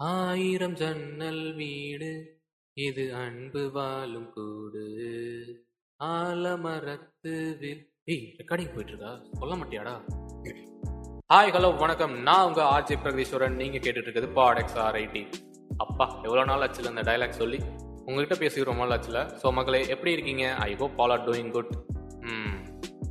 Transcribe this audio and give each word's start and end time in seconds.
ஆயிரம் 0.00 0.74
ஜன்னல் 0.78 1.44
வீடு 1.58 2.08
இது 2.76 3.02
அன்பு 3.14 3.60
வாழும் 3.74 4.30
கூடு. 4.34 4.86
ஆலமரத்து 6.00 7.34
வில். 7.60 7.84
ஏய் 8.12 8.24
ரெக்கார்டிங் 8.38 8.72
போயிட்டு 8.72 8.92
இருக்கா 8.92 9.12
சொல்ல 9.40 9.54
மாட்டியாடா? 9.60 9.94
ஹாய் 11.32 11.52
ஹலோ 11.56 11.70
வணக்கம். 11.82 12.14
நான் 12.28 12.46
உங்க 12.48 12.62
ஆர்ஜி 12.72 12.96
பிரகதீஸ்வரன். 13.02 13.56
நீங்க 13.60 13.78
கேட்டுட்டு 13.78 14.08
இருக்கிறது 14.08 14.30
பாடெக்ஸ் 14.40 14.78
ஆர்ஐடி 14.86 15.22
அப்பா 15.84 16.08
எவ்வளோ 16.26 16.44
நாள் 16.50 16.64
ஆச்சுல 16.66 16.92
இந்த 16.94 17.04
டைலாக் 17.10 17.40
சொல்லி? 17.42 17.60
உங்ககிட்ட 18.06 18.36
பேசி 18.42 18.68
ரொம்ப 18.70 18.82
நாள் 18.84 18.96
ஆச்சுல. 18.96 19.22
ஸோ 19.42 19.52
மக்களே 19.58 19.82
எப்படி 19.96 20.14
இருக்கீங்க? 20.16 20.46
I 20.68 20.70
hope 20.82 21.00
all 21.04 21.14
are 21.16 21.24
doing 21.28 21.52
good 21.58 21.72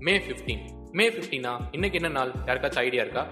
May 0.08 0.16
fifteen 0.28 0.64
May 1.00 1.08
ஃபிஃப்டீனா 1.16 1.56
இன்னைக்கு 1.78 2.00
என்ன 2.02 2.12
நாள்? 2.20 2.34
யாருக்காச்சும் 2.50 2.86
ஐடியா 2.88 3.06
இருக்கா? 3.08 3.26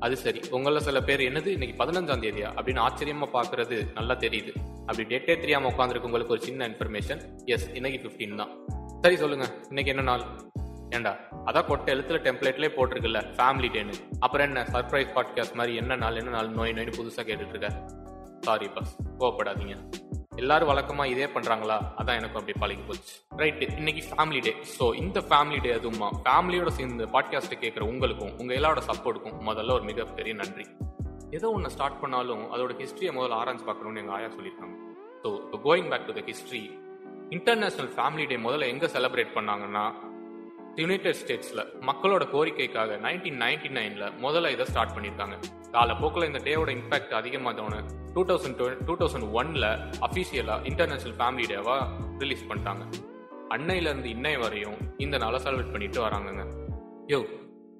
அது 0.00 0.16
சரி. 0.16 0.38
உங்கள 0.38 0.76
சில 0.76 1.00
பேர் 1.00 1.20
என்னது 1.20 1.46
இன்னைக்கு 1.46 1.84
பதினஞ்சாம் 1.84 2.22
தேதியா? 2.22 2.48
அப்படின்னு 2.56 2.86
ஆச்சரியமா 2.86 3.28
பாக்குறது 3.32 3.92
நல்லா 3.92 4.14
தெரியுது. 4.14 4.52
அப்படி 4.86 5.16
டேட்டே 5.16 5.24
தெரியாம 5.24 5.70
உட்காந்துருக்கு 5.70 6.00
உங்களுக்கு 6.00 6.32
ஒரு 6.32 6.42
சின்ன 6.42 6.68
இன்ஃபர்மேஷன் 6.68 7.44
எஸ் 7.44 7.70
இன்னைக்கு 7.74 8.08
15 8.08 8.34
தான். 8.34 8.48
சரி 9.00 9.16
சொல்லுங்க. 9.16 9.54
இன்னைக்கு 9.68 9.92
என்ன 9.92 10.02
நாள்? 10.02 10.24
ஏண்டா? 10.90 11.16
அதான் 11.46 11.64
கொட்டை 11.64 11.94
எழுத்துல 11.94 12.12
டெம்ப்ளேட்லேயே 12.12 12.70
போட்டிருக்குல்ல 12.76 13.20
ஃபேமிலி 13.36 13.68
டேன்னு 13.68 13.92
அப்புறம் 14.18 14.46
என்ன? 14.46 14.62
சர்ப்ரைஸ் 14.62 15.06
பாட்காஸ்ட் 15.14 15.54
மாதிரி 15.54 15.76
என்ன 15.76 15.96
நாள் 15.96 16.16
என்ன 16.16 16.30
நாள் 16.30 16.48
நோய் 16.48 16.72
நோய்னு 16.72 16.92
புதுசாக 16.96 17.24
கேட்டுட்டு 17.24 17.48
இருக்க. 17.48 17.88
சாரி 18.40 18.68
பாஸ் 18.68 18.96
கோவப்படாதீங்க. 19.18 19.90
எல்லாரும் 20.36 20.68
வழக்கமா 20.68 21.04
இதே 21.06 21.26
பண்றாங்களா? 21.26 21.76
அதான் 21.98 22.16
எனக்கும் 22.16 22.40
அப்படி 22.40 22.58
பழகி 22.58 22.80
போச்சு. 22.80 23.12
ரைட் 23.36 23.62
இன்னைக்கு 23.62 24.02
ஃபேமிலி 24.10 24.40
டே 24.40 24.54
ஸோ 24.78 24.94
இந்த 24.94 25.20
ஃபேமிலி 25.20 25.60
டே 25.60 25.72
அதுவுமா 25.74 26.08
ஃபேமிலியோட 26.24 26.68
சேர்ந்து 26.68 27.06
பாட்காஸ்ட் 27.06 27.54
கேட்குற 27.60 27.80
உங்களுக்கும் 27.80 28.32
உங்க 28.38 28.54
எல்லாரோட 28.54 28.82
சப்போர்ட்டுக்கும் 28.90 29.36
முதல்ல 29.48 29.72
ஒரு 29.72 29.82
மிகப்பெரிய 29.82 30.34
நன்றி. 30.34 30.66
ஏதோ 31.30 31.50
ஒன்று 31.50 31.70
ஸ்டார்ட் 31.70 32.00
பண்ணாலும் 32.00 32.52
அதோட 32.52 32.72
ஹிஸ்ட்ரியை 32.80 33.12
முதல்ல 33.14 33.40
ஆராய்ச்சி 33.40 33.64
பார்க்கணும்னு 33.64 34.00
எங்கள் 34.00 34.14
ஆயா 34.14 34.26
சொல்லியிருக்காங்க. 34.26 34.76
ஸோ 35.22 35.28
இப்போ 35.44 35.58
going 35.64 35.88
back 35.90 36.06
to 36.06 36.12
the 36.12 36.24
history 36.26 36.70
international 37.30 37.92
family 37.96 38.26
day 38.26 38.36
முதல்ல 38.36 38.66
எங்கே 38.66 38.86
செலிப்ரேட் 38.86 39.32
பண்ணாங்கன்னா 39.34 39.84
யுனைடெட் 40.80 41.18
ஸ்டேட்ஸ்ல 41.18 41.60
மக்களோட 41.88 42.22
கோரிக்கைக்காக 42.32 42.96
நைன்டீன் 43.04 43.36
நைன்டி 43.42 43.68
நைன்ல 43.76 44.04
முதல்ல 44.24 44.50
இதை 44.54 44.64
ஸ்டார்ட் 44.70 44.94
பண்ணியிருக்காங்க. 44.94 45.36
காலப்போக்கில் 45.72 46.26
இந்த 46.30 46.40
டேவோட 46.46 46.70
இம்பாக்ட் 46.78 47.14
அதிகமாகதோன்னு 47.20 47.78
டூ 48.14 48.22
தௌசண்ட் 48.30 48.62
டூ 48.88 48.94
தௌசண்ட் 49.02 49.26
ஒன்ல 49.38 49.66
அஃபீஷியலா 50.06 50.56
இன்டர்நேஷனல் 50.70 51.16
ஃபேமிலி 51.20 51.46
டேவா 51.52 51.76
ரிலீஸ் 52.18 52.44
பண்ணிட்டாங்க. 52.48 52.84
அன்னையில 53.56 53.90
இருந்து 53.92 54.08
இன்னை 54.08 54.34
வரையும் 54.44 54.78
இந்த 54.96 55.18
நாளை 55.18 55.40
செலிப்ரேட் 55.44 55.72
பண்ணிட்டு 55.72 56.00
வராங்கங்க. 56.06 56.44
யோ 57.12 57.20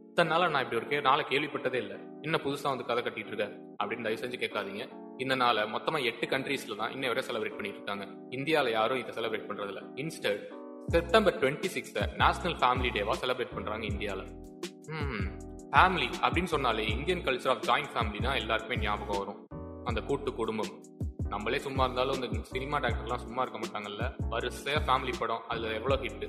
இத்தனை 0.09 0.31
நாளாக 0.33 0.51
நான் 0.55 0.65
இப்படி 0.65 0.81
ஒரு 0.81 1.07
நாளை 1.11 1.25
கேள்விப்பட்டதே 1.31 1.79
இல்லை. 1.85 1.97
என்ன 2.23 2.37
புதுசா 2.45 2.69
வந்து 2.73 2.85
கதை 2.85 3.03
கட்டிட்டு 3.03 3.33
இருக்க? 3.33 3.47
அப்படின்னு 3.83 4.07
தயவு 4.07 4.23
செஞ்சு 4.25 4.39
கேட்காதீங்க. 4.43 4.85
இந்த 5.19 5.35
நாளை 5.35 5.63
மொத்தமா 5.73 5.99
எட்டு 6.11 6.27
கண்ட்ரீஸ்ல 6.27 6.77
தான் 6.77 6.93
இன்னை 6.97 7.09
வரை 7.13 7.23
செலிப்ரேட் 7.29 7.57
பண்ணிட்டு 7.59 7.81
இருக்காங்க. 7.81 8.07
இந்தியாவில் 8.31 8.73
யாரும் 8.73 9.01
இதை 9.03 9.15
செலிப்ரேட் 9.19 9.49
பண்ணுறதில்ல 9.49 9.83
instead 10.03 10.45
September 10.89 11.39
twenty 11.39 11.69
sixth 11.77 12.07
national 12.17 12.57
family 12.61 12.91
டேவா 12.97 13.15
celebrate 13.23 13.55
பண்றாங்க 13.55 13.87
இந்தியால. 13.87 14.23
ஃபேமிலி 15.73 16.09
அப்படின்னு 16.27 16.51
சொன்னாலே 16.55 16.87
Indian 16.87 17.25
culture 17.25 17.49
of 17.49 17.65
joint 17.69 17.93
family 17.95 18.23
தான் 18.23 18.35
எல்லாருக்குமே 18.35 18.81
ஞாபகம் 18.83 19.19
வரும். 19.19 19.47
அந்த 19.85 20.01
கூட்டு 20.01 20.33
குடும்பம். 20.35 20.73
நம்மளே 21.29 21.59
சும்மா 21.59 21.85
இருந்தாலும் 21.85 22.23
இந்த 22.23 22.41
சினிமா 22.43 22.79
டேரக்டர்லாம் 22.79 23.25
சும்மா 23.27 23.43
இருக்க 23.43 23.61
மாட்டாங்கல்ல. 23.61 24.05
வரிசையா 24.31 24.81
ஃபேமிலி 24.89 25.15
படம் 25.19 25.43
அதுல 25.49 25.73
எவ்வளவு 25.79 26.03
ஹிட்டு 26.05 26.29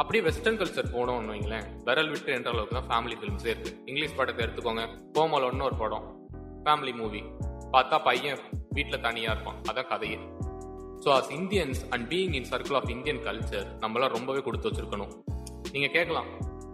அப்படியே 0.00 0.24
வெஸ்டர்ன் 0.24 0.58
கல்ச்சர் 0.58 0.94
போனோம்னு 0.94 1.32
வைங்களேன். 1.32 1.66
விரல் 1.84 2.10
விட்டு 2.10 2.32
என்ற 2.32 2.50
அளவுக்கு 2.50 2.80
தான் 2.80 2.88
ஃபேமிலி 2.90 3.16
ஃபிலிம்ஸே 3.20 3.52
இருக்கு. 3.52 3.82
இங்கிலீஷ் 3.86 4.16
படத்தை 4.16 4.46
எடுத்துக்கோங்க. 4.46 4.82
கோமலோன்னு 5.14 5.62
ஒரு 5.62 5.76
படம். 5.76 6.08
ஃபேமிலி 6.64 6.94
மூவி 6.94 7.22
பார்த்தா 7.72 8.04
பையன் 8.04 8.38
வீட்டில் 8.70 9.00
தனியா 9.00 9.30
இருப்பான். 9.30 9.60
அதான் 9.72 9.88
கதையே. 9.88 10.18
So 11.04 11.08
as 11.18 11.30
Indians 11.38 11.80
and 11.94 12.06
being 12.12 12.34
in 12.38 12.48
circle 12.52 12.76
of 12.80 12.90
Indian 12.94 13.20
culture 13.26 13.66
நம்மளாம் 13.84 14.14
ரொம்பவே 14.16 14.40
கொடுத்து 14.46 14.68
வச்சிருக்கணும். 14.68 15.12
நீங்கள் 15.74 15.94
கேட்கலாம் 15.96 16.28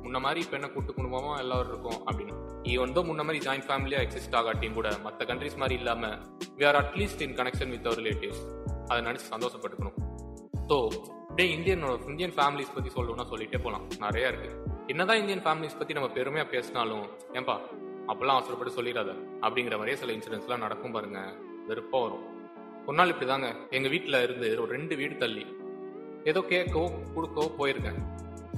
முன்ன 0.04 0.20
மாதிரி 0.26 0.40
இப்போ 0.44 0.56
என்ன 0.58 0.68
கூட்டு 0.74 0.92
குடும்பமாக 0.98 1.42
எல்லாரும் 1.42 1.70
இருக்கும்? 1.72 1.98
அப்படின்னு. 2.08 2.34
ஈவன் 2.72 2.94
தான் 2.96 3.06
முன்ன 3.10 3.22
மாதிரி 3.26 3.40
ஜாயின் 3.46 3.66
ஃபேமிலியாக 3.68 4.04
எக்ஸிஸ்ட் 4.06 4.36
ஆகாட்டியும் 4.40 4.76
கூட 4.78 4.88
மற்ற 5.04 5.24
கண்ட்ரிஸ் 5.30 5.58
மாதிரி 5.62 5.76
இல்லாமல் 5.80 6.16
we 6.58 6.64
are 6.70 6.78
at least 6.82 7.22
in 7.26 7.36
connection 7.40 7.72
with 7.74 7.86
our 7.88 8.00
relatives 8.02 8.42
அதை 8.90 8.98
நினச்சி 9.08 9.26
சந்தோஷப்பட்டுக்கணும். 9.34 9.96
ஸோ 10.68 10.76
டே 11.38 11.44
இந்தியனோட 11.56 11.94
இந்தியன் 12.12 12.34
ஃபேமிலிஸ் 12.38 12.74
பற்றி 12.74 12.90
சொல்லணும்னா 12.96 13.26
சொல்லிகிட்டே 13.32 13.60
போகலாம் 13.66 13.86
நிறையா 14.04 14.28
இருக்குது 14.32 14.58
என்னதான் 14.92 15.20
இந்தியன் 15.22 15.44
ஃபேமிலிஸ் 15.44 15.78
பற்றி 15.80 15.96
நம்ம 15.98 16.08
பெருமையாக 16.18 16.48
பேசினாலும் 16.54 17.04
ஏன்பா 17.38 17.56
அப்பெல்லாம் 18.10 18.38
அவசரப்பட்டு 18.38 18.76
சொல்லிடாத 18.78 19.10
அப்படிங்கிற 19.44 19.76
மாதிரியே 19.80 19.98
சில 20.02 20.12
இன்சிடென்ட்ஸ்லாம் 20.16 20.64
நடக்கும் 20.66 20.94
பாருங்க. 20.96 21.20
வெறுப்பாக 21.68 22.02
வரும். 22.04 22.24
ஒரு 22.86 22.96
நாள் 22.96 23.12
இப்படிதாங்க. 23.12 23.70
எங்கள் 23.70 23.90
வீட்டில் 23.90 24.22
இருந்து 24.22 24.60
ஒரு 24.62 24.70
ரெண்டு 24.70 24.96
வீடு 24.96 25.16
தள்ளி. 25.16 25.56
ஏதோ 26.24 26.40
கேட்கவோ 26.40 26.92
கொடுக்கவோ 27.16 27.50
போயிருக்கேன். 27.58 27.98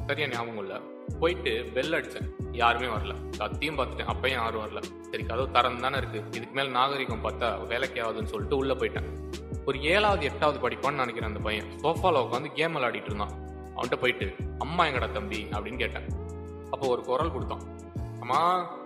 சரியா 0.07 0.27
ஞாபகம் 0.27 0.59
இல்லை. 0.59 0.77
போயிட்டு 1.21 1.71
பெல் 1.75 1.93
அடித்தேன் 1.93 2.29
யாருமே 2.53 2.87
வரல. 2.87 3.15
கத்தியும் 3.39 3.79
பார்த்துட்டேன். 3.79 4.11
அப்பயும் 4.13 4.39
யாரும் 4.41 4.63
வரல. 4.65 4.81
சரி 5.11 5.23
கதவு 5.23 5.51
தரம் 5.51 5.81
தானே 5.81 5.97
இருக்குது 5.97 6.27
இதுக்கு 6.31 6.53
மேலே 6.53 6.69
நாகரிகம் 6.69 7.25
பார்த்தா 7.25 7.67
வேலைக்கு 7.67 8.03
ஆகுதுன்னு 8.03 8.25
சொல்லிட்டு 8.25 8.57
உள்ளே 8.57 8.75
போயிட்டேன். 8.75 9.09
ஒரு 9.67 9.81
ஏழாவது 9.83 10.25
எட்டாவது 10.25 10.69
படிப்பான்னு 10.69 11.03
நினைக்கிறேன் 11.03 11.31
அந்த 11.31 11.41
பையன். 11.41 11.67
சோஃபாவில் 11.83 12.23
உட்காந்து 12.25 12.53
கேம் 12.53 12.77
விளையாடிட்டு 12.77 13.11
இருந்தான். 13.13 13.35
அவன்கிட்ட 13.77 14.01
போயிட்டு 14.01 14.35
அம்மா 14.59 14.85
எங்கடா 14.85 15.13
தம்பி? 15.13 15.47
அப்படின்னு 15.53 15.79
கேட்டேன். 15.79 16.07
அப்போ 16.71 16.87
ஒரு 16.87 17.03
குரல் 17.03 17.33
கொடுத்தான். 17.33 17.65
அம்மா 18.21 18.41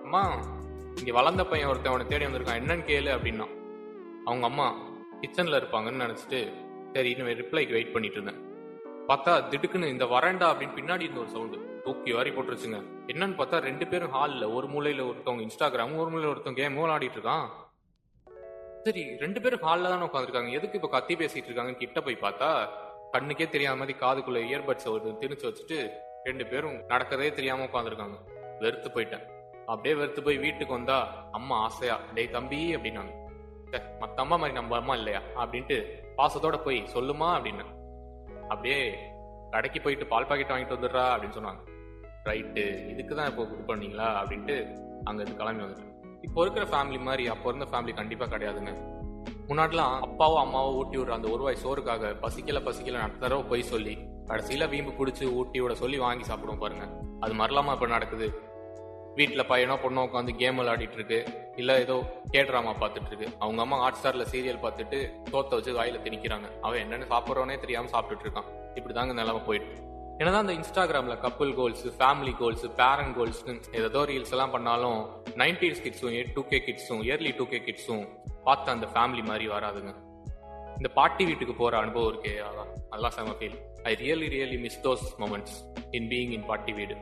அம்மா 0.04 0.44
இங்கே 0.94 1.12
வளர்ந்த 1.12 1.46
பையன் 1.46 1.68
ஒருத்தன் 1.68 1.92
அவனை 1.92 2.06
தேடி 2.06 2.24
வந்திருக்கான். 2.24 2.60
என்னன்னு 2.60 2.86
கேளு 2.90 3.10
அப்படின்னா 3.16 3.48
அவங்க 4.24 4.46
அம்மா 4.46 4.87
கிச்சனில் 5.22 5.58
இருப்பாங்கன்னு 5.60 6.04
நினச்சிட்டு 6.04 6.40
சரி 6.94 7.10
இன்னும் 7.14 7.28
ரிப்ளைக்கு 7.40 7.76
வெயிட் 7.76 7.94
பண்ணிட்டு 7.94 8.18
இருந்தேன். 8.18 8.40
பார்த்தா 9.08 9.32
திடுக்குன்னு 9.52 9.92
இந்த 9.94 10.04
வரண்டா 10.14 10.46
அப்படின்னு 10.50 10.76
பின்னாடி 10.78 11.06
இருந்த 11.06 11.20
ஒரு 11.24 11.30
சவுண்டு. 11.34 11.58
தூக்கி 11.84 12.12
வாரி 12.16 12.30
போட்டுருச்சுங்க. 12.30 12.78
என்னன்னு 13.12 13.36
பார்த்தா 13.38 13.58
ரெண்டு 13.68 13.86
பேரும் 13.86 14.12
ஹாலில் 14.16 14.46
ஒரு 14.56 14.66
மூலையில் 14.74 15.02
ஒருத்தவங்க 15.08 15.44
இன்ஸ்டாகிராமும் 15.46 16.02
ஒரு 16.04 16.10
மூலையில் 16.10 16.32
ஒருத்தவங்க 16.32 16.60
கேமும் 16.62 16.84
விளையாடிட்டு 16.84 17.18
இருக்கான். 17.18 17.46
சரி 18.84 19.02
ரெண்டு 19.22 19.38
பேரும் 19.44 19.64
ஹாலில் 19.68 19.92
தானே 19.92 20.06
உட்காந்துருக்காங்க 20.08 20.52
எதுக்கு 20.58 20.78
இப்போ 20.80 20.90
கத்தி 20.96 21.14
பேசிட்டு 21.22 21.48
இருக்காங்கன்னு 21.50 21.82
கிட்ட 21.84 22.00
போய் 22.08 22.22
பார்த்தா 22.26 22.50
கண்ணுக்கே 23.14 23.48
தெரியாத 23.54 23.78
மாதிரி 23.80 23.94
காதுக்குள்ள 24.04 24.40
இயர்பட்ஸ் 24.50 24.88
ஒரு 24.94 25.10
திணிச்சு 25.22 25.48
வச்சுட்டு 25.48 25.78
ரெண்டு 26.28 26.46
பேரும் 26.52 26.78
நடக்கிறதே 26.92 27.30
தெரியாம 27.38 27.66
உட்காந்துருக்காங்க 27.68 28.18
வெறுத்து 28.64 28.90
போயிட்டேன். 28.96 29.24
அப்படியே 29.72 29.94
வெறுத்து 30.00 30.22
போய் 30.26 30.42
வீட்டுக்கு 30.44 30.72
வந்தா 30.78 30.98
அம்மா 31.38 31.56
ஆசையா 31.68 31.96
டேய் 32.14 32.34
தம்பி 32.36 32.60
அப்படின்னாங்க. 32.76 33.14
மற்ற 33.72 34.14
அம்மா 34.16 34.36
மாதிரி 34.36 34.56
நம்ம 34.56 34.76
அம்மா 34.76 34.94
இல்லையா? 34.94 35.20
அப்படின்ட்டு 35.36 35.84
பாசத்தோட 36.16 36.62
போய் 36.62 36.88
சொல்லுமா? 36.94 37.28
அப்படின்னு. 37.36 37.64
அப்படியே 38.48 38.98
கடைக்கு 39.50 39.80
போயிட்டு 39.80 40.06
பால் 40.06 40.26
பாக்கெட் 40.26 40.50
வாங்கிட்டு 40.50 40.76
வந்துடுறா 40.76 41.14
அப்படின்னு 41.14 41.36
சொன்னாங்க. 41.38 41.60
ரைட்டு 42.24 42.88
இதுக்கு 42.88 43.14
தான் 43.14 43.26
இப்போ 43.26 43.42
இது 43.42 43.74
பண்ணீங்களா? 43.74 44.04
அப்படின்ட்டு 44.04 44.74
அங்கே 45.04 45.22
இருந்து 45.22 45.36
கிளம்பி 45.36 45.64
வந்துட்டேன். 45.64 46.18
இப்போ 46.22 46.42
இருக்கிற 46.42 46.66
ஃபேமிலி 46.66 46.98
மாதிரி 46.98 47.28
அப்போ 47.28 47.48
இருந்த 47.48 47.78
ஃபேமிலி 47.78 47.94
கண்டிப்பாக 47.94 48.38
கிடையாதுங்க. 48.38 48.72
முன்னாடிலாம் 49.48 50.02
அப்பாவோ 50.02 50.38
அம்மாவோ 50.40 50.74
ஊட்டி 50.74 50.98
விடுற 50.98 51.08
அந்த 51.08 51.28
ஒரு 51.28 51.42
வாய் 51.42 51.64
சோறுக்காக 51.64 52.16
பசிக்கல 52.22 52.60
பசிக்கல 52.64 52.98
அடுத்த 52.98 53.18
தடவை 53.18 53.42
போய் 53.42 53.62
சொல்லி 53.62 53.98
கடைசியில 54.26 54.68
வீம்பு 54.68 55.04
பிடிச்சி 55.04 55.32
ஊட்டி 55.32 55.60
விட 55.60 55.74
சொல்லி 55.74 55.98
வாங்கி 55.98 56.24
சாப்பிடுவோம் 56.24 56.58
பாருங்க. 56.58 56.86
அது 57.20 57.34
மரலாமா 57.34 57.72
இப்போ 57.72 57.86
நடக்குது? 57.86 58.47
வீட்டில் 59.18 59.48
பையனோ 59.50 59.74
பொண்ணோ 59.82 60.00
உட்காந்து 60.06 60.32
கேம் 60.40 60.58
விளையாடிட்டு 60.60 60.96
இருக்கு 60.98 61.18
இல்லை 61.60 61.74
ஏதோ 61.84 61.96
கேட்ராமா 62.34 62.72
பார்த்துட்டு 62.80 63.10
இருக்கு 63.10 63.28
அவங்க 63.42 63.60
அம்மா 63.64 63.76
ஹாட் 63.82 63.98
ஸ்டாரில் 64.00 64.30
சீரியல் 64.32 64.60
பார்த்துட்டு 64.64 64.98
தோத்த 65.32 65.56
வச்சு 65.58 65.72
வாயில 65.78 66.00
திணிக்கிறாங்க. 66.06 66.48
அவன் 66.66 66.82
என்னென்னு 66.84 67.08
சாப்பிட்றவனே 67.12 67.56
தெரியாம 67.64 67.90
சாப்பிட்டுட்டு 67.94 68.26
இருக்கான் 68.26 68.50
இப்படிதாங்க 68.78 69.14
நிலமை 69.20 69.42
போயிட்டு. 69.48 69.72
என்னதான் 70.20 70.44
அந்த 70.44 70.54
இன்ஸ்டாகிராமில் 70.58 71.20
couple 71.24 71.52
goals 71.58 71.84
family 71.98 72.32
goals 72.40 72.64
parent 72.80 73.14
goals 73.18 73.42
ஏதோ 73.88 74.00
ரீல்ஸ் 74.10 74.32
எல்லாம் 74.36 74.54
பண்ணாலும் 74.56 75.00
நைன்டீஸ் 75.42 75.82
கிட்ஸும் 75.84 76.16
டூ 76.36 76.44
கே 76.50 76.60
கிட்ஸும் 76.68 77.02
இயர்லி 77.08 77.32
டூ 77.40 77.46
கே 77.52 77.60
கிட்ஸும் 77.68 78.04
பார்த்த 78.46 78.76
அந்த 78.76 78.88
ஃபேமிலி 78.94 79.24
மாதிரி 79.30 79.46
வராதுங்க. 79.56 79.92
இந்த 80.78 80.88
பாட்டி 80.98 81.22
வீட்டுக்கு 81.28 81.54
போகிற 81.60 81.76
அனுபவம் 81.84 82.10
இருக்கே 82.12 82.34
அதான். 82.48 82.72
நல்லா 82.94 83.08
செம 83.18 83.36
feel 83.38 83.56
I 83.90 83.94
really 84.02 84.28
really 84.34 84.58
miss 84.64 84.80
those 84.88 85.06
moments 85.22 85.56
in 85.98 86.08
being 86.12 86.34
in 86.38 86.46
பாட்டி 86.50 86.72
வீடு. 86.80 86.96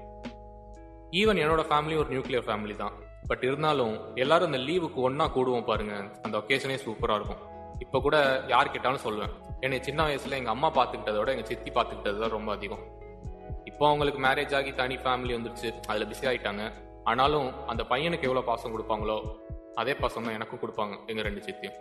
ஈவன் 1.21 1.41
என்னோட 1.43 1.63
ஃபேமிலி 1.71 1.97
ஒரு 2.03 2.09
நியூக்ளியர் 2.13 2.47
ஃபேமிலி 2.47 2.77
தான். 2.77 2.95
பட் 3.29 3.45
இருந்தாலும் 3.49 3.95
எல்லாரும் 4.23 4.49
இந்த 4.51 4.61
லீவுக்கு 4.69 4.99
ஒன்னா 5.09 5.27
கூடுவோம் 5.37 5.69
பாருங்க. 5.71 5.95
அந்த 6.25 6.35
ஒகேஷனே 6.41 6.77
சூப்பரா 6.85 7.15
இருக்கும். 7.19 7.43
இப்ப 7.85 8.01
கூட 8.07 8.17
யார் 8.53 8.73
கேட்டாலும் 8.75 9.05
சொல்லுவேன் 9.07 9.33
என்னை 9.65 9.79
சின்ன 9.87 10.01
வயசுல 10.09 10.39
எங்க 10.41 10.51
அம்மா 10.55 10.69
பாத்துக்கிட்டதோட 10.79 11.29
எங்க 11.35 11.45
சித்தி 11.51 11.71
பாத்துக்கிட்டது 11.77 12.19
தான் 12.23 12.35
ரொம்ப 12.37 12.51
அதிகம். 12.57 12.85
இப்போ 13.71 13.85
அவங்களுக்கு 13.91 14.21
மேரேஜ் 14.27 14.55
ஆகி 14.59 14.73
தனி 14.81 14.97
ஃபேமிலி 15.05 15.33
வந்துருச்சு. 15.37 15.71
அதுல 15.91 16.07
பிஸி 16.11 16.27
ஆயிட்டாங்க. 16.31 16.65
ஆனாலும் 17.11 17.49
அந்த 17.73 17.83
பையனுக்கு 17.93 18.29
எவ்வளவு 18.29 18.49
பாசம் 18.51 18.75
கொடுப்பாங்களோ 18.75 19.19
அதே 19.83 19.95
பாசம் 20.03 20.27
தான் 20.27 20.37
எனக்கும் 20.39 20.63
கொடுப்பாங்க 20.63 20.95
எங்க 21.13 21.23
ரெண்டு 21.29 21.41
சித்தியும். 21.47 21.79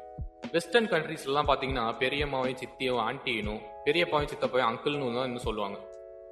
வெஸ்டர்ன் 0.56 0.90
கண்ட்ரீஸ் 0.94 1.28
எல்லாம் 1.30 1.50
பாத்தீங்கன்னா 1.50 1.86
பெரியம்மாவையும் 2.02 2.60
சித்தியும் 2.64 3.02
ஆண்டினும் 3.08 3.62
பெரியப்பாவையும் 3.86 4.32
சித்தப்பாவையும் 4.34 4.70
அங்கிள்னு 4.72 5.16
தான் 5.18 5.28
இன்னும் 5.30 5.48
சொல்லுவாங்க. 5.50 5.78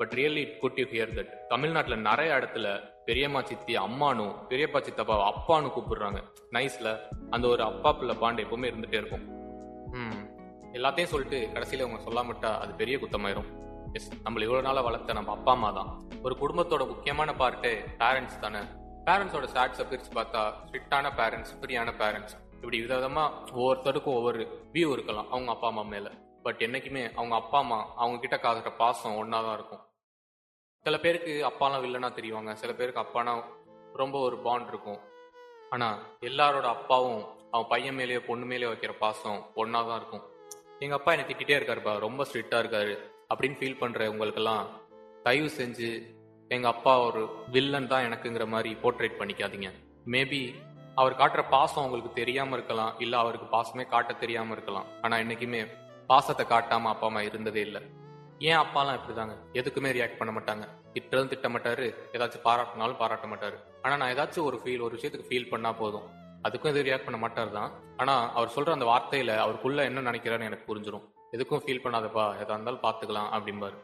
But 0.04 0.14
really 0.14 0.38
it 0.38 0.60
good 0.60 0.80
you 0.80 0.86
hear 0.86 1.12
that 1.18 1.48
தமிழ்நாட்டில் 1.48 1.96
நிறைய 1.98 2.38
இடத்துல 2.38 2.68
பெரியம்மா 3.06 3.44
சித்தி 3.44 3.78
அம்மானு 3.78 4.26
பெரியப்பா 4.50 4.80
சித்தப்பா 4.82 5.16
அப்பான்னு 5.32 5.70
கூப்பிடுறாங்க 5.76 6.20
நைஸ்ல 6.52 6.90
அந்த 7.30 7.48
ஒரு 7.48 7.64
அப்பா 7.64 7.92
பிள்ளை 7.92 8.16
பாண்டு 8.16 8.44
எப்பவுமே 8.46 8.70
இருந்துட்டே 8.72 8.94
இருக்கும் 8.94 9.26
எல்லாத்தையும் 10.74 11.06
சொல்லிட்டு 11.06 11.50
கடைசியில 11.54 11.86
அவங்க 11.86 12.00
சொல்லாமட்டா 12.08 12.60
அது 12.60 12.74
பெரிய 12.74 12.98
குத்தமாயிரும் 12.98 13.50
எஸ் 13.94 14.10
நம்மள 14.26 14.42
இவ்வளவு 14.42 14.62
நாளா 14.62 14.82
வளர்த்த 14.82 15.14
நம்ம 15.14 15.32
அப்பா 15.32 15.52
அம்மா 15.52 15.72
தான் 15.72 15.92
ஒரு 16.24 16.36
குடும்பத்தோட 16.40 16.88
முக்கியமான 16.88 17.32
பார்ட்டே 17.34 17.74
பேரண்ட்ஸ் 17.98 18.40
தானே 18.40 18.64
பேரண்ட்ஸோட 19.08 19.48
சாட்ஸை 19.56 19.86
பிரித்து 19.86 20.12
பார்த்தா 20.20 20.44
ஸ்ட்ரிக்டான 20.60 21.14
பேரண்ட்ஸ் 21.22 21.54
ஃப்ரீயான 21.62 21.94
பேரண்ட்ஸ் 22.02 22.36
இப்படி 22.56 22.82
விதவிதமாக 22.82 23.32
ஒவ்வொருத்தருக்கும் 23.56 24.20
ஒவ்வொரு 24.20 24.44
வியூ 24.74 24.92
இருக்கலாம் 24.92 25.30
அவங்க 25.30 25.52
அப்பா 25.52 25.68
அம்மா 25.68 25.82
மேல. 25.82 26.12
பட் 26.44 26.62
என்னைக்குமே 26.62 27.14
அவங்க 27.16 27.36
அப்பா 27.36 27.58
அம்மா 27.58 27.88
அவங்க 27.96 28.20
கிட்ட 28.20 28.36
காதுற 28.36 28.78
பாசம் 28.78 29.18
ஒன்னாதான் 29.22 29.54
இருக்கும். 29.54 29.84
சில 30.86 30.98
பேருக்கு 30.98 31.34
அப்பாலாம் 31.50 31.84
வில்லனா 31.84 32.08
தெரியுவாங்க 32.16 32.54
சில 32.62 32.72
பேருக்கு 32.74 33.02
அப்பானா 33.04 33.34
ரொம்ப 34.00 34.16
ஒரு 34.20 34.38
பாண்ட் 34.46 34.68
இருக்கும். 34.72 34.98
ஆனா 35.70 35.88
எல்லாரோட 36.30 36.66
அப்பாவும் 36.76 37.22
அவன் 37.52 37.70
பையன் 37.70 37.98
மேலேயோ 38.00 38.22
பொண்ணு 38.26 38.46
மேலேயோ 38.46 38.72
வைக்கிற 38.72 38.94
பாசம் 39.04 39.40
ஒன்னாதான் 39.56 40.00
இருக்கும். 40.00 40.24
எங்க 40.80 40.96
அப்பா 40.96 41.14
என்னை 41.14 41.26
திட்டிகிட்டே 41.30 41.58
இருக்காருப்பா 41.60 41.94
ரொம்ப 42.00 42.26
ஸ்ட்ரிக்டா 42.30 42.60
இருக்காரு 42.64 42.94
அப்படின்னு 43.30 43.60
ஃபீல் 43.62 43.80
பண்ற 43.80 44.10
உங்களுக்கெல்லாம் 44.10 44.66
தயவு 45.24 45.50
செஞ்சு 45.60 45.92
எங்க 46.52 46.68
அப்பா 46.68 46.94
ஒரு 47.08 47.24
வில்லன் 47.56 47.88
தான் 47.88 48.06
எனக்குங்கிற 48.10 48.48
மாதிரி 48.48 48.74
போர்ட்ரேட் 48.84 49.20
பண்ணிக்காதீங்க. 49.22 49.72
மேபி 50.16 50.44
அவர் 50.96 51.20
காட்டுற 51.24 51.44
பாசம் 51.50 51.84
உங்களுக்கு 51.84 52.14
தெரியாம 52.22 52.56
இருக்கலாம் 52.56 52.94
இல்ல 53.00 53.18
அவருக்கு 53.18 53.50
பாசமே 53.58 53.86
காட்ட 53.88 54.14
தெரியாம 54.14 54.52
இருக்கலாம். 54.52 54.90
ஆனா 55.02 55.18
என்னைக்குமே 55.18 55.62
பாசத்தை 56.08 56.46
காட்டாம 56.46 56.90
அப்பா 56.96 57.08
அம்மா 57.08 57.22
இருந்ததே 57.22 57.62
இல்லை. 57.62 57.84
ஏன் 58.48 58.58
அப்பாலாம் 58.58 58.98
இப்படிதாங்க? 59.00 59.36
எதுக்குமே 59.54 59.90
ரியாக்ட் 59.98 60.18
பண்ண 60.18 60.32
மாட்டாங்க. 60.40 60.64
திட்டதும் 60.94 61.28
திட்ட 61.28 61.50
மாட்டாரு 61.50 61.86
ஏதாச்சும் 62.12 62.46
பாராட்டினாலும் 62.46 62.98
பாராட்ட 62.98 63.28
மாட்டாரு. 63.28 63.58
ஆனா 63.82 63.98
நான் 63.98 64.14
ஏதாச்சும் 64.16 64.44
ஒரு 64.44 64.62
ஃபீல் 64.64 64.82
ஒரு 64.82 64.96
விஷயத்துக்கு 64.96 65.30
ஃபீல் 65.30 65.50
பண்ணா 65.50 65.72
போதும். 65.72 66.08
அதுக்கும் 66.44 66.72
எதுவும் 66.72 66.88
ரியாக்ட் 66.88 67.04
பண்ண 67.04 67.20
மாட்டார் 67.20 67.52
தான் 67.52 67.72
ஆனா 67.98 68.34
அவர் 68.34 68.52
சொல்ற 68.56 68.72
அந்த 68.72 68.86
வார்த்தையில 68.86 69.38
அவருக்குள்ள 69.38 69.84
என்ன 69.84 70.12
நினைக்கிறாருன்னு 70.12 70.50
எனக்கு 70.50 70.68
புரிஞ்சிடும் 70.72 71.06
எதுக்கும் 71.32 71.64
ஃபீல் 71.66 71.84
பண்ணாதப்பா 71.84 72.26
எதா 72.42 72.56
இருந்தாலும் 72.56 72.84
பாத்துக்கலாம் 72.84 73.32
அப்படிம்பாரு. 73.38 73.78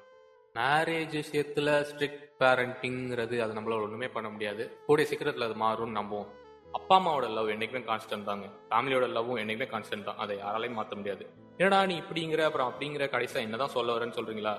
மேரேஜ் 0.55 1.15
விஷயத்துல 1.21 1.69
ஸ்ட்ரிக்ட் 1.89 2.27
பேரண்டிங்கிறது 2.39 3.39
அது 3.39 3.53
நம்மளால 3.53 3.81
ஒண்ணுமே 3.81 4.07
பண்ண 4.07 4.29
முடியாது. 4.29 4.79
கூடிய 4.85 5.07
சீக்கிரத்துல 5.11 5.47
அது 5.49 5.55
மாறும்னு 5.63 5.99
நம்புவோம். 5.99 6.29
அப்பா 6.77 6.95
அம்மாவோட 6.99 7.27
லவ் 7.37 7.51
என்றைக்குமே 7.53 7.81
கான்ஸ்டன்ட் 7.91 8.27
தாங்க. 8.29 8.47
ஃபேமிலியோட 8.69 9.05
லவ்வும் 9.17 9.39
என்றைக்குமே 9.41 9.67
கான்ஸ்டன்ட் 9.73 10.07
தான். 10.09 10.19
அதை 10.23 10.33
யாராலையும் 10.43 10.77
மாற்ற 10.79 10.93
முடியாது. 10.99 11.23
என்னடா 11.59 11.79
நீ 11.91 11.95
இப்படிங்கிற 12.03 12.41
அப்புறம் 12.47 12.69
அப்படிங்கிற 12.71 13.05
கடைசியாக 13.15 13.45
என்னதான் 13.47 13.73
சொல்ல 13.77 13.95
வரேன்னு 13.95 14.17
சொல்றீங்களா? 14.17 14.53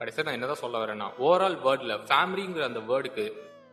கடைசியா 0.00 0.24
நான் 0.26 0.36
என்னதான் 0.38 0.62
சொல்ல 0.64 0.76
வரேன்னா 0.84 1.08
ஓவரால் 1.26 1.58
வேர்டில் 1.66 1.94
ஃபேமிலிங்கிற 2.08 2.64
அந்த 2.70 2.80
வேர்டுக்கு 2.90 3.24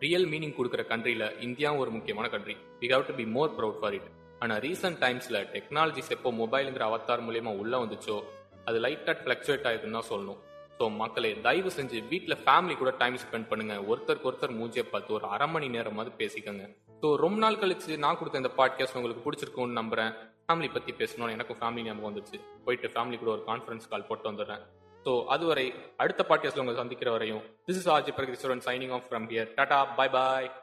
ரியல் 0.04 0.28
மீனிங் 0.34 0.56
கொடுக்குற 0.58 0.82
கண்ட்ரியில் 0.92 1.26
இந்தியாவும் 1.46 1.82
ஒரு 1.84 1.92
முக்கியமான 1.96 2.28
country 2.34 2.56
we 2.82 2.90
have 2.94 3.08
to 3.08 3.16
be 3.22 3.26
more 3.38 3.50
proud 3.58 3.80
for 3.80 3.96
it 3.98 4.10
ஆனால் 4.44 4.62
ரீசெண்ட் 4.66 5.00
டைம்ஸில் 5.06 5.40
டெக்னாலஜிஸ் 5.56 6.12
எப்போ 6.16 6.32
மொபைலுங்கிற 6.42 6.84
அவத்தார் 6.90 7.26
மூலியமா 7.28 7.54
உள்ளே 7.62 7.80
வந்துச்சோ 7.84 8.18
அது 8.68 8.78
லைட்டாக 8.86 9.18
ஃப்ளக்சுவேட் 9.24 9.66
ஆயிருக்குன்னு 9.70 10.00
தான் 10.00 10.10
சொல்லணும். 10.12 10.40
ஸோ 10.78 10.86
மக்களே 11.02 11.32
தயவு 11.48 11.72
செஞ்சு 11.78 11.98
வீட்டில் 12.12 12.42
ஃபேமிலி 12.44 12.76
கூட 12.82 12.92
டைம் 13.02 13.18
ஸ்பெண்ட் 13.24 13.50
பண்ணுங்க. 13.52 13.76
ஒருத்தருக்கு 13.90 14.30
ஒருத்தர் 14.32 14.58
மூஞ்சியை 14.60 14.86
பார்த்து 14.94 15.18
ஒரு 15.18 15.26
அரை 15.36 15.48
மணி 15.54 15.68
நேரமாவது 15.76 16.12
பேசிக்கோங்க. 16.22 16.66
ஸோ 17.02 17.16
ரொம்ப 17.16 17.38
நாள் 17.38 17.56
கழிச்சு 17.56 17.98
நான் 17.98 18.18
கொடுத்த 18.18 18.38
இந்த 18.38 18.52
பாட்காஸ்ட் 18.58 18.96
உங்களுக்கு 18.96 19.24
பிடிச்சிருக்கும்னு 19.26 19.80
நம்புறேன். 19.80 20.14
ஃபேமிலி 20.48 20.74
பத்தி 20.74 20.92
பேசணும்னு 20.92 21.32
எனக்கும் 21.32 21.60
ஃபேமிலி 21.62 21.84
ஞாபகம் 21.84 22.08
வந்துச்சு 22.10 22.38
போயிட்டு 22.66 22.88
ஃபேமிலி 22.88 23.20
கூட 23.20 23.32
ஒரு 23.32 23.44
கான்ஃபரன்ஸ் 23.48 23.90
கால் 23.90 24.06
போட்டு 24.06 24.32
வந்துடுறேன். 24.32 24.64
ஸோ 25.06 25.26
அதுவரை 25.26 25.74
அடுத்த 25.98 26.26
பாட்காஸ்ட்ல 26.30 26.60
உங்களை 26.60 26.76
சந்திக்கிற 26.76 27.12
வரையும் 27.12 27.42
this 27.68 27.80
is 27.82 27.90
R G 27.90 28.14
Pragatheeswaran 28.18 28.66
signing 28.66 28.94
off 28.94 29.06
from 29.10 29.28
here 29.30 29.54
tata 29.56 29.86
bye 29.86 30.10
bye 30.10 30.52